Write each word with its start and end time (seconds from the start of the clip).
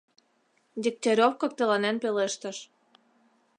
—Дегтярев 0.81 1.33
коктеланен 1.41 1.95
пелештыш. 2.03 2.57